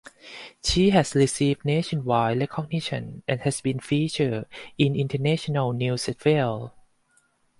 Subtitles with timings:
[0.63, 6.73] She has received nationwide recognition and has been featured in international news as well.